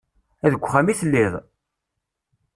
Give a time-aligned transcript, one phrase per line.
[0.49, 1.33] Deg uxxam i telliḍ?